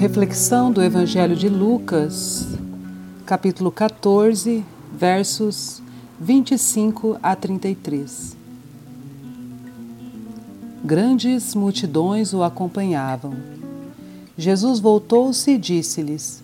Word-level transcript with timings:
Reflexão 0.00 0.72
do 0.72 0.82
Evangelho 0.82 1.36
de 1.36 1.46
Lucas, 1.46 2.46
capítulo 3.26 3.70
14, 3.70 4.64
versos 4.90 5.82
25 6.18 7.18
a 7.22 7.36
33. 7.36 8.34
Grandes 10.82 11.54
multidões 11.54 12.32
o 12.32 12.42
acompanhavam. 12.42 13.36
Jesus 14.38 14.80
voltou-se 14.80 15.50
e 15.50 15.58
disse-lhes: 15.58 16.42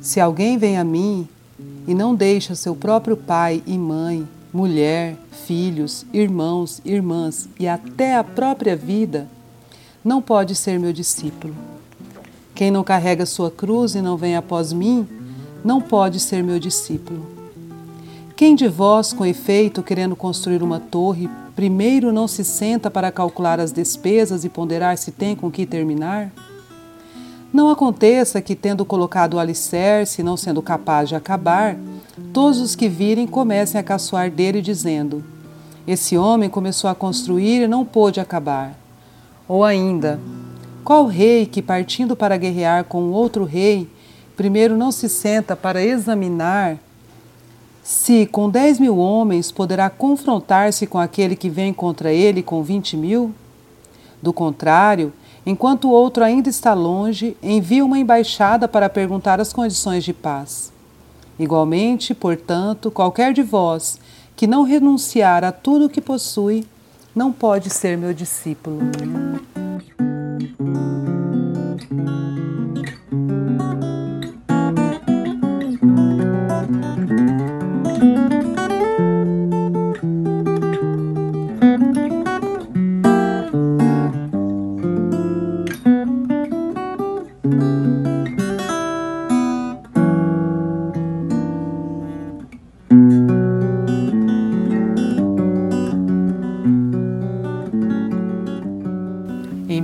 Se 0.00 0.18
alguém 0.18 0.58
vem 0.58 0.76
a 0.76 0.82
mim 0.82 1.28
e 1.86 1.94
não 1.94 2.12
deixa 2.12 2.56
seu 2.56 2.74
próprio 2.74 3.16
pai 3.16 3.62
e 3.68 3.78
mãe, 3.78 4.26
mulher, 4.52 5.16
filhos, 5.46 6.04
irmãos, 6.12 6.82
irmãs 6.84 7.48
e 7.56 7.68
até 7.68 8.16
a 8.16 8.24
própria 8.24 8.74
vida, 8.74 9.28
não 10.04 10.20
pode 10.20 10.56
ser 10.56 10.76
meu 10.80 10.92
discípulo. 10.92 11.54
Quem 12.60 12.70
não 12.70 12.84
carrega 12.84 13.24
sua 13.24 13.50
cruz 13.50 13.94
e 13.94 14.02
não 14.02 14.18
vem 14.18 14.36
após 14.36 14.70
mim, 14.70 15.08
não 15.64 15.80
pode 15.80 16.20
ser 16.20 16.44
meu 16.44 16.58
discípulo. 16.58 17.26
Quem 18.36 18.54
de 18.54 18.68
vós, 18.68 19.14
com 19.14 19.24
efeito, 19.24 19.82
querendo 19.82 20.14
construir 20.14 20.62
uma 20.62 20.78
torre, 20.78 21.26
primeiro 21.56 22.12
não 22.12 22.28
se 22.28 22.44
senta 22.44 22.90
para 22.90 23.10
calcular 23.10 23.58
as 23.58 23.72
despesas 23.72 24.44
e 24.44 24.50
ponderar 24.50 24.98
se 24.98 25.10
tem 25.10 25.34
com 25.34 25.50
que 25.50 25.64
terminar? 25.64 26.30
Não 27.50 27.70
aconteça 27.70 28.42
que, 28.42 28.54
tendo 28.54 28.84
colocado 28.84 29.32
o 29.32 29.38
alicerce, 29.38 30.22
não 30.22 30.36
sendo 30.36 30.60
capaz 30.60 31.08
de 31.08 31.14
acabar, 31.14 31.78
todos 32.30 32.60
os 32.60 32.74
que 32.74 32.90
virem 32.90 33.26
comecem 33.26 33.80
a 33.80 33.82
caçoar 33.82 34.30
dele, 34.30 34.60
dizendo: 34.60 35.24
Esse 35.86 36.14
homem 36.18 36.50
começou 36.50 36.90
a 36.90 36.94
construir 36.94 37.62
e 37.62 37.66
não 37.66 37.86
pôde 37.86 38.20
acabar. 38.20 38.78
Ou 39.48 39.64
ainda, 39.64 40.20
qual 40.90 41.06
rei 41.06 41.46
que, 41.46 41.62
partindo 41.62 42.16
para 42.16 42.36
guerrear 42.36 42.82
com 42.82 43.12
outro 43.12 43.44
rei, 43.44 43.88
primeiro 44.36 44.76
não 44.76 44.90
se 44.90 45.08
senta 45.08 45.54
para 45.54 45.80
examinar 45.80 46.78
se 47.80 48.26
com 48.26 48.50
dez 48.50 48.80
mil 48.80 48.98
homens 48.98 49.52
poderá 49.52 49.88
confrontar-se 49.88 50.88
com 50.88 50.98
aquele 50.98 51.36
que 51.36 51.48
vem 51.48 51.72
contra 51.72 52.12
ele 52.12 52.42
com 52.42 52.60
vinte 52.64 52.96
mil? 52.96 53.32
Do 54.20 54.32
contrário, 54.32 55.12
enquanto 55.46 55.84
o 55.84 55.92
outro 55.92 56.24
ainda 56.24 56.48
está 56.48 56.74
longe, 56.74 57.36
envia 57.40 57.84
uma 57.84 58.00
embaixada 58.00 58.66
para 58.66 58.88
perguntar 58.88 59.40
as 59.40 59.52
condições 59.52 60.02
de 60.02 60.12
paz. 60.12 60.72
Igualmente, 61.38 62.12
portanto, 62.16 62.90
qualquer 62.90 63.32
de 63.32 63.44
vós 63.44 64.00
que 64.34 64.44
não 64.44 64.64
renunciar 64.64 65.44
a 65.44 65.52
tudo 65.52 65.84
o 65.84 65.88
que 65.88 66.00
possui, 66.00 66.66
não 67.14 67.30
pode 67.30 67.70
ser 67.70 67.96
meu 67.96 68.12
discípulo. 68.12 68.80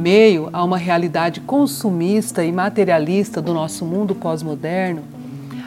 Meio 0.07 0.49
a 0.53 0.63
uma 0.63 0.79
realidade 0.79 1.41
consumista 1.41 2.45
e 2.45 2.53
materialista 2.53 3.43
do 3.43 3.53
nosso 3.53 3.85
mundo 3.85 4.15
pós-moderno, 4.15 5.03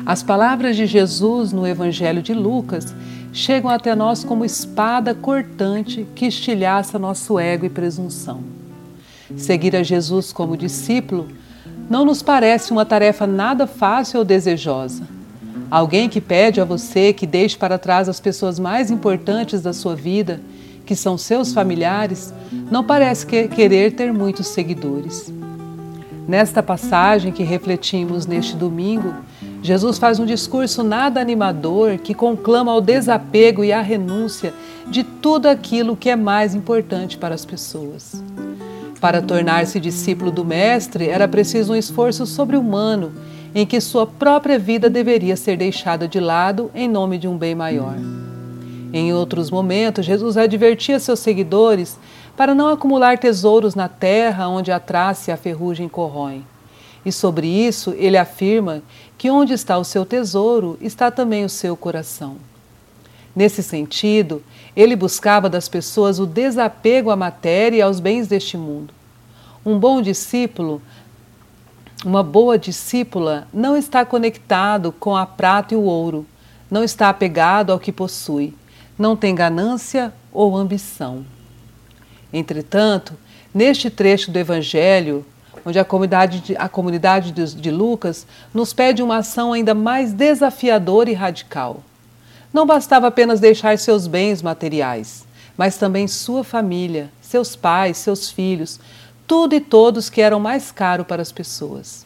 as 0.05 0.23
palavras 0.23 0.77
de 0.77 0.85
Jesus 0.85 1.51
no 1.51 1.67
Evangelho 1.67 2.21
de 2.21 2.33
Lucas 2.33 2.95
chegam 3.33 3.69
até 3.69 3.93
nós 3.93 4.23
como 4.23 4.45
espada 4.45 5.13
cortante 5.13 6.07
que 6.15 6.25
estilhaça 6.25 6.97
nosso 6.97 7.37
ego 7.37 7.65
e 7.65 7.69
presunção. 7.69 8.39
Seguir 9.35 9.75
a 9.75 9.83
Jesus 9.83 10.31
como 10.31 10.55
discípulo 10.55 11.27
não 11.89 12.05
nos 12.05 12.23
parece 12.23 12.71
uma 12.71 12.85
tarefa 12.85 13.27
nada 13.27 13.67
fácil 13.67 14.19
ou 14.19 14.25
desejosa. 14.25 15.03
Alguém 15.69 16.07
que 16.07 16.21
pede 16.21 16.61
a 16.61 16.65
você 16.65 17.11
que 17.11 17.27
deixe 17.27 17.57
para 17.57 17.77
trás 17.77 18.07
as 18.07 18.21
pessoas 18.21 18.57
mais 18.57 18.89
importantes 18.89 19.61
da 19.61 19.73
sua 19.73 19.97
vida 19.97 20.39
que 20.89 20.95
são 20.95 21.19
seus 21.19 21.53
familiares, 21.53 22.33
não 22.71 22.83
parece 22.83 23.23
que 23.23 23.47
querer 23.47 23.91
ter 23.91 24.11
muitos 24.11 24.47
seguidores. 24.47 25.31
Nesta 26.27 26.63
passagem 26.63 27.31
que 27.31 27.43
refletimos 27.43 28.25
neste 28.25 28.55
domingo, 28.55 29.13
Jesus 29.61 29.99
faz 29.99 30.19
um 30.19 30.25
discurso 30.25 30.81
nada 30.81 31.21
animador 31.21 31.99
que 31.99 32.15
conclama 32.15 32.71
ao 32.71 32.81
desapego 32.81 33.63
e 33.63 33.71
à 33.71 33.83
renúncia 33.83 34.51
de 34.87 35.03
tudo 35.03 35.45
aquilo 35.45 35.95
que 35.95 36.09
é 36.09 36.15
mais 36.15 36.55
importante 36.55 37.19
para 37.19 37.35
as 37.35 37.45
pessoas. 37.45 38.23
Para 38.99 39.21
tornar-se 39.21 39.79
discípulo 39.79 40.31
do 40.31 40.43
Mestre, 40.43 41.07
era 41.07 41.27
preciso 41.27 41.73
um 41.73 41.75
esforço 41.75 42.25
sobre-humano 42.25 43.13
em 43.53 43.63
que 43.63 43.79
sua 43.79 44.07
própria 44.07 44.57
vida 44.57 44.89
deveria 44.89 45.37
ser 45.37 45.55
deixada 45.55 46.07
de 46.07 46.19
lado 46.19 46.71
em 46.73 46.89
nome 46.89 47.19
de 47.19 47.27
um 47.27 47.37
bem 47.37 47.53
maior. 47.53 47.93
Em 48.91 49.13
outros 49.13 49.51
momentos, 49.51 50.05
Jesus 50.05 50.35
advertia 50.35 50.99
seus 50.99 51.19
seguidores 51.19 51.97
para 52.35 52.55
não 52.55 52.69
acumular 52.69 53.19
tesouros 53.19 53.75
na 53.75 53.87
terra 53.87 54.47
onde 54.47 54.71
a 54.71 54.79
traça 54.79 55.29
e 55.29 55.33
a 55.33 55.37
ferrugem 55.37 55.87
corroem. 55.87 56.45
E 57.05 57.11
sobre 57.11 57.47
isso, 57.47 57.93
ele 57.97 58.17
afirma 58.17 58.81
que 59.17 59.29
onde 59.29 59.53
está 59.53 59.77
o 59.77 59.83
seu 59.83 60.05
tesouro, 60.05 60.77
está 60.81 61.11
também 61.11 61.45
o 61.45 61.49
seu 61.49 61.77
coração. 61.77 62.37
Nesse 63.35 63.61
sentido, 63.61 64.43
ele 64.75 64.95
buscava 64.95 65.47
das 65.49 65.69
pessoas 65.69 66.19
o 66.19 66.25
desapego 66.25 67.11
à 67.11 67.15
matéria 67.15 67.77
e 67.77 67.81
aos 67.81 67.99
bens 67.99 68.27
deste 68.27 68.57
mundo. 68.57 68.93
Um 69.63 69.77
bom 69.77 70.01
discípulo, 70.01 70.81
uma 72.03 72.23
boa 72.23 72.57
discípula, 72.57 73.47
não 73.53 73.77
está 73.77 74.03
conectado 74.03 74.91
com 74.91 75.15
a 75.15 75.25
prata 75.25 75.75
e 75.75 75.77
o 75.77 75.83
ouro, 75.83 76.25
não 76.71 76.83
está 76.83 77.07
apegado 77.09 77.71
ao 77.71 77.79
que 77.79 77.91
possui 77.91 78.53
não 78.99 79.15
tem 79.15 79.33
ganância 79.33 80.13
ou 80.31 80.57
ambição. 80.57 81.25
Entretanto, 82.33 83.13
neste 83.53 83.89
trecho 83.89 84.29
do 84.29 84.37
Evangelho, 84.37 85.25
onde 85.65 85.79
a 85.79 85.85
comunidade, 85.85 86.41
de, 86.41 86.57
a 86.57 86.67
comunidade 86.67 87.31
de, 87.31 87.55
de 87.55 87.71
Lucas 87.71 88.27
nos 88.53 88.73
pede 88.73 89.01
uma 89.01 89.17
ação 89.17 89.53
ainda 89.53 89.73
mais 89.73 90.11
desafiadora 90.11 91.09
e 91.09 91.13
radical. 91.13 91.81
Não 92.53 92.65
bastava 92.65 93.07
apenas 93.07 93.39
deixar 93.39 93.77
seus 93.77 94.05
bens 94.05 94.41
materiais, 94.41 95.25
mas 95.57 95.77
também 95.77 96.07
sua 96.07 96.43
família, 96.43 97.09
seus 97.21 97.55
pais, 97.55 97.97
seus 97.97 98.29
filhos, 98.29 98.79
tudo 99.25 99.55
e 99.55 99.61
todos 99.61 100.09
que 100.09 100.21
eram 100.21 100.39
mais 100.39 100.71
caro 100.71 101.05
para 101.05 101.21
as 101.21 101.31
pessoas. 101.31 102.05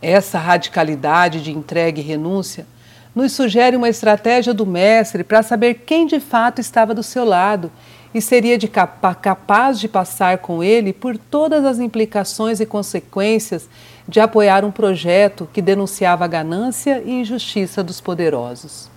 Essa 0.00 0.38
radicalidade 0.38 1.42
de 1.42 1.52
entrega 1.52 2.00
e 2.00 2.02
renúncia 2.02 2.66
nos 3.14 3.32
sugere 3.32 3.76
uma 3.76 3.88
estratégia 3.88 4.54
do 4.54 4.66
Mestre 4.66 5.24
para 5.24 5.42
saber 5.42 5.82
quem 5.86 6.06
de 6.06 6.18
fato 6.18 6.60
estava 6.60 6.94
do 6.94 7.02
seu 7.02 7.24
lado 7.24 7.70
e 8.14 8.20
seria 8.20 8.58
de 8.58 8.68
capa 8.68 9.14
capaz 9.14 9.78
de 9.78 9.88
passar 9.88 10.38
com 10.38 10.62
ele 10.62 10.92
por 10.92 11.16
todas 11.16 11.64
as 11.64 11.78
implicações 11.78 12.60
e 12.60 12.66
consequências 12.66 13.68
de 14.08 14.20
apoiar 14.20 14.64
um 14.64 14.70
projeto 14.70 15.48
que 15.52 15.62
denunciava 15.62 16.24
a 16.24 16.28
ganância 16.28 17.02
e 17.04 17.10
injustiça 17.10 17.82
dos 17.82 18.00
poderosos. 18.00 18.90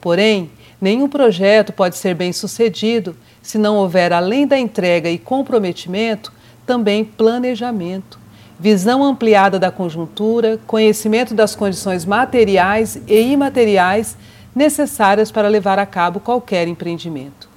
Porém, 0.00 0.50
Nenhum 0.80 1.08
projeto 1.08 1.72
pode 1.72 1.96
ser 1.96 2.14
bem 2.14 2.32
sucedido 2.32 3.16
se 3.42 3.58
não 3.58 3.76
houver, 3.76 4.12
além 4.12 4.46
da 4.46 4.56
entrega 4.56 5.10
e 5.10 5.18
comprometimento, 5.18 6.32
também 6.64 7.04
planejamento, 7.04 8.18
visão 8.58 9.04
ampliada 9.04 9.58
da 9.58 9.70
conjuntura, 9.70 10.58
conhecimento 10.66 11.34
das 11.34 11.54
condições 11.54 12.04
materiais 12.04 13.00
e 13.06 13.32
imateriais 13.32 14.16
necessárias 14.54 15.30
para 15.30 15.48
levar 15.48 15.78
a 15.78 15.86
cabo 15.86 16.18
qualquer 16.18 16.66
empreendimento. 16.66 17.48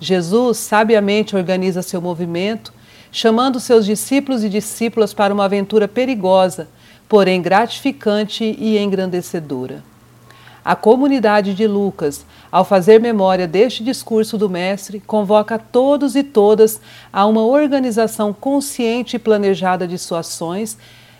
Jesus 0.00 0.58
sabiamente 0.58 1.36
organiza 1.36 1.80
seu 1.80 2.00
movimento, 2.00 2.72
chamando 3.12 3.60
seus 3.60 3.86
discípulos 3.86 4.42
e 4.42 4.48
discípulas 4.48 5.14
para 5.14 5.32
uma 5.32 5.44
aventura 5.44 5.86
perigosa, 5.86 6.68
porém 7.08 7.40
gratificante 7.40 8.42
e 8.58 8.78
engrandecedora. 8.78 9.91
A 10.64 10.76
comunidade 10.76 11.54
de 11.54 11.66
Lucas, 11.66 12.24
ao 12.50 12.64
fazer 12.64 13.00
memória 13.00 13.48
deste 13.48 13.82
discurso 13.82 14.38
do 14.38 14.48
Mestre, 14.48 15.00
convoca 15.00 15.58
todos 15.58 16.14
e 16.14 16.22
todas 16.22 16.80
a 17.12 17.26
uma 17.26 17.42
organização 17.42 18.32
consciente 18.32 19.16
e 19.16 19.18
planejada 19.18 19.88
de 19.88 19.98
suas 19.98 20.28
ações, 20.28 20.78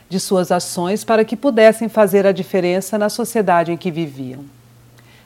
de 0.09 0.21
suas 0.21 0.53
ações 0.53 1.03
para 1.03 1.25
que 1.25 1.35
pudessem 1.35 1.89
fazer 1.89 2.25
a 2.25 2.31
diferença 2.31 2.97
na 2.97 3.09
sociedade 3.09 3.73
em 3.73 3.77
que 3.77 3.91
viviam. 3.91 4.45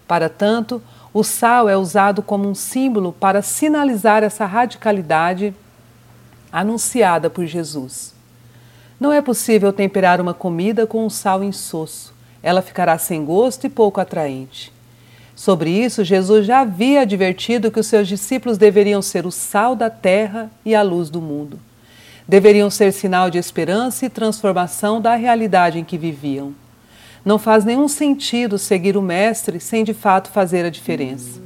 Para 0.09 0.31
tanto, 0.31 0.83
o 1.13 1.23
sal 1.23 1.69
é 1.69 1.77
usado 1.77 2.23
como 2.23 2.49
um 2.49 2.55
símbolo 2.55 3.13
para 3.13 3.43
sinalizar 3.43 4.23
essa 4.23 4.47
radicalidade 4.47 5.55
anunciada 6.51 7.29
por 7.29 7.45
Jesus. 7.45 8.15
Não 8.99 9.13
é 9.13 9.21
possível 9.21 9.75
temperar 9.75 10.23
uma 10.23 10.33
comida 10.33 10.87
com 10.87 11.05
um 11.05 11.11
sal 11.11 11.45
insosso 11.45 12.16
ela 12.47 12.63
ficará 12.63 12.97
sem 12.97 13.25
gosto 13.25 13.67
e 13.67 13.69
pouco 13.69 14.01
atraente. 14.01 14.73
Sobre 15.35 15.69
isso, 15.69 16.05
Jesus 16.05 16.47
já 16.47 16.61
havia 16.61 17.01
advertido 17.01 17.73
que 17.73 17.81
os 17.81 17.89
seus 17.89 18.07
discípulos 18.07 18.57
deveriam 18.57 19.03
ser 19.03 19.27
o 19.27 19.33
sal 19.33 19.75
da 19.75 19.91
terra 19.91 20.49
e 20.65 20.73
a 20.73 20.81
luz 20.81 21.11
do 21.11 21.21
mundo. 21.21 21.59
Deveriam 22.27 22.71
ser 22.71 22.93
sinal 22.93 23.31
de 23.31 23.37
esperança 23.37 24.07
e 24.07 24.09
transformação 24.09 25.01
da 25.01 25.17
realidade 25.17 25.81
em 25.81 25.85
que 25.85 25.99
viviam. 25.99 26.55
Não 27.25 27.37
faz 27.37 27.65
nenhum 27.65 27.89
sentido 27.89 28.59
seguir 28.59 28.97
o 28.97 29.03
Mestre 29.03 29.59
sem 29.59 29.83
de 29.83 29.93
fato 29.93 30.31
fazer 30.31 30.65
a 30.65 30.71
diferença. 30.71 31.41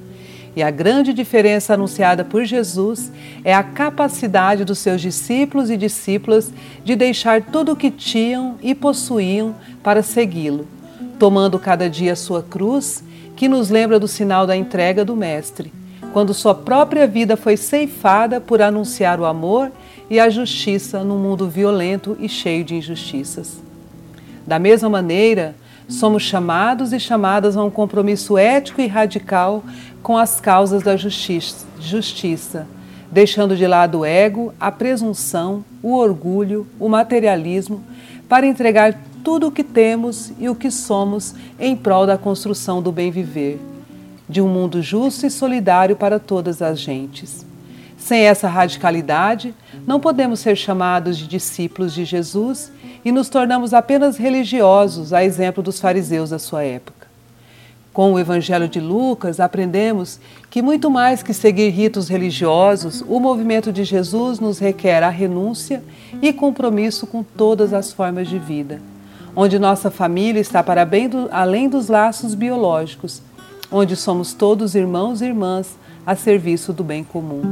E 0.54 0.62
a 0.62 0.70
grande 0.70 1.14
diferença 1.14 1.72
anunciada 1.72 2.26
por 2.26 2.44
Jesus 2.44 3.10
é 3.42 3.54
a 3.54 3.62
capacidade 3.62 4.66
dos 4.66 4.80
seus 4.80 5.00
discípulos 5.00 5.70
e 5.70 5.78
discípulas 5.78 6.52
de 6.84 6.94
deixar 6.94 7.40
tudo 7.40 7.72
o 7.72 7.76
que 7.76 7.90
tinham 7.90 8.58
e 8.60 8.74
possuíam 8.74 9.54
para 9.82 10.02
segui-lo 10.02 10.68
tomando 11.20 11.58
cada 11.58 11.90
dia 11.90 12.16
sua 12.16 12.42
cruz, 12.42 13.04
que 13.36 13.46
nos 13.46 13.68
lembra 13.68 14.00
do 14.00 14.08
sinal 14.08 14.46
da 14.46 14.56
entrega 14.56 15.04
do 15.04 15.14
Mestre, 15.14 15.70
quando 16.14 16.32
sua 16.32 16.54
própria 16.54 17.06
vida 17.06 17.36
foi 17.36 17.58
ceifada 17.58 18.40
por 18.40 18.62
anunciar 18.62 19.20
o 19.20 19.26
amor 19.26 19.70
e 20.08 20.18
a 20.18 20.30
justiça 20.30 21.04
num 21.04 21.18
mundo 21.18 21.46
violento 21.46 22.16
e 22.18 22.26
cheio 22.26 22.64
de 22.64 22.74
injustiças. 22.74 23.58
Da 24.46 24.58
mesma 24.58 24.88
maneira, 24.88 25.54
somos 25.86 26.22
chamados 26.22 26.90
e 26.90 26.98
chamadas 26.98 27.54
a 27.54 27.62
um 27.62 27.70
compromisso 27.70 28.38
ético 28.38 28.80
e 28.80 28.86
radical 28.86 29.62
com 30.02 30.16
as 30.16 30.40
causas 30.40 30.82
da 30.82 30.96
justiça, 30.96 31.66
justiça 31.78 32.66
deixando 33.10 33.56
de 33.56 33.66
lado 33.66 33.98
o 33.98 34.04
ego, 34.04 34.54
a 34.58 34.70
presunção, 34.70 35.64
o 35.82 35.96
orgulho, 35.96 36.66
o 36.78 36.88
materialismo, 36.88 37.82
para 38.28 38.46
entregar 38.46 38.96
tudo 39.22 39.48
o 39.48 39.52
que 39.52 39.62
temos 39.62 40.32
e 40.38 40.48
o 40.48 40.54
que 40.54 40.70
somos 40.70 41.34
em 41.58 41.76
prol 41.76 42.06
da 42.06 42.18
construção 42.18 42.82
do 42.82 42.90
bem 42.90 43.10
viver, 43.10 43.60
de 44.28 44.40
um 44.40 44.48
mundo 44.48 44.82
justo 44.82 45.26
e 45.26 45.30
solidário 45.30 45.96
para 45.96 46.18
todas 46.18 46.62
as 46.62 46.80
gentes. 46.80 47.44
Sem 47.98 48.22
essa 48.22 48.48
radicalidade, 48.48 49.54
não 49.86 50.00
podemos 50.00 50.40
ser 50.40 50.56
chamados 50.56 51.18
de 51.18 51.26
discípulos 51.26 51.92
de 51.92 52.04
Jesus 52.04 52.72
e 53.04 53.12
nos 53.12 53.28
tornamos 53.28 53.74
apenas 53.74 54.16
religiosos, 54.16 55.12
a 55.12 55.22
exemplo 55.22 55.62
dos 55.62 55.78
fariseus 55.78 56.30
da 56.30 56.38
sua 56.38 56.64
época. 56.64 57.08
Com 57.92 58.14
o 58.14 58.18
Evangelho 58.18 58.68
de 58.68 58.80
Lucas, 58.80 59.40
aprendemos 59.40 60.18
que, 60.48 60.62
muito 60.62 60.90
mais 60.90 61.22
que 61.22 61.34
seguir 61.34 61.70
ritos 61.70 62.08
religiosos, 62.08 63.04
o 63.06 63.20
movimento 63.20 63.72
de 63.72 63.84
Jesus 63.84 64.38
nos 64.38 64.58
requer 64.58 65.02
a 65.02 65.10
renúncia 65.10 65.82
e 66.22 66.32
compromisso 66.32 67.06
com 67.06 67.22
todas 67.22 67.74
as 67.74 67.92
formas 67.92 68.28
de 68.28 68.38
vida 68.38 68.80
onde 69.34 69.58
nossa 69.58 69.90
família 69.90 70.40
está 70.40 70.62
para 70.62 70.84
bem 70.84 71.08
do, 71.08 71.28
além 71.30 71.68
dos 71.68 71.88
laços 71.88 72.34
biológicos, 72.34 73.22
onde 73.70 73.96
somos 73.96 74.32
todos 74.32 74.74
irmãos 74.74 75.20
e 75.20 75.26
irmãs 75.26 75.78
a 76.06 76.16
serviço 76.16 76.72
do 76.72 76.82
bem 76.82 77.04
comum. 77.04 77.42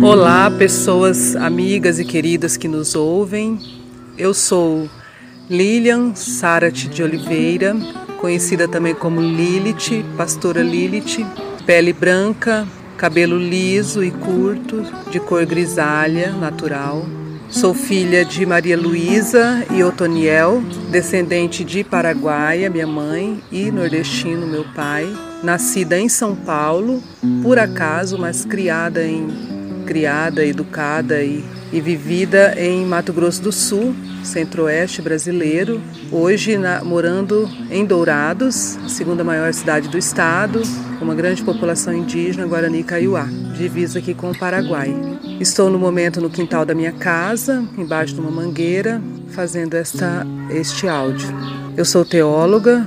Olá, 0.00 0.50
pessoas 0.50 1.36
amigas 1.36 1.98
e 1.98 2.04
queridas 2.04 2.56
que 2.56 2.68
nos 2.68 2.94
ouvem. 2.94 3.58
Eu 4.16 4.32
sou 4.32 4.88
Lilian 5.50 6.14
Sarat 6.14 6.88
de 6.88 7.02
Oliveira, 7.02 7.74
conhecida 8.20 8.68
também 8.68 8.94
como 8.94 9.20
Lilith, 9.20 10.04
pastora 10.16 10.62
Lilith, 10.62 11.26
Pele 11.68 11.92
branca, 11.92 12.66
cabelo 12.96 13.36
liso 13.36 14.02
e 14.02 14.10
curto, 14.10 14.82
de 15.10 15.20
cor 15.20 15.44
grisalha, 15.44 16.32
natural. 16.32 17.04
Sou 17.50 17.74
filha 17.74 18.24
de 18.24 18.46
Maria 18.46 18.74
Luísa 18.74 19.66
e 19.70 19.84
Otoniel, 19.84 20.62
descendente 20.90 21.62
de 21.64 21.84
Paraguaia, 21.84 22.70
minha 22.70 22.86
mãe, 22.86 23.42
e 23.52 23.70
nordestino, 23.70 24.46
meu 24.46 24.64
pai. 24.74 25.14
Nascida 25.42 25.98
em 25.98 26.08
São 26.08 26.34
Paulo, 26.34 27.02
por 27.42 27.58
acaso, 27.58 28.16
mas 28.16 28.46
criada 28.46 29.06
em 29.06 29.57
criada, 29.88 30.44
educada 30.44 31.22
e, 31.22 31.42
e 31.72 31.80
vivida 31.80 32.54
em 32.60 32.84
Mato 32.84 33.10
Grosso 33.10 33.40
do 33.40 33.50
Sul, 33.50 33.96
centro-oeste 34.22 35.00
brasileiro. 35.00 35.80
Hoje 36.12 36.58
na, 36.58 36.84
morando 36.84 37.48
em 37.70 37.86
Dourados, 37.86 38.76
segunda 38.86 39.24
maior 39.24 39.50
cidade 39.54 39.88
do 39.88 39.96
estado, 39.96 40.60
uma 41.00 41.14
grande 41.14 41.42
população 41.42 41.94
indígena 41.94 42.46
Guarani 42.46 42.84
Kaiowá, 42.84 43.26
divisa 43.56 43.98
aqui 43.98 44.12
com 44.12 44.30
o 44.30 44.38
Paraguai. 44.38 44.94
Estou 45.40 45.70
no 45.70 45.78
momento 45.78 46.20
no 46.20 46.28
quintal 46.28 46.66
da 46.66 46.74
minha 46.74 46.92
casa, 46.92 47.64
embaixo 47.78 48.12
de 48.12 48.20
uma 48.20 48.30
mangueira, 48.30 49.00
fazendo 49.30 49.74
esta, 49.74 50.26
este 50.50 50.86
áudio. 50.86 51.28
Eu 51.74 51.86
sou 51.86 52.04
teóloga, 52.04 52.86